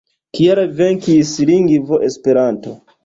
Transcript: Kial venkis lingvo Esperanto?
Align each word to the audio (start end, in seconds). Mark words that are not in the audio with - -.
Kial 0.37 0.61
venkis 0.79 1.33
lingvo 1.51 2.01
Esperanto? 2.09 2.75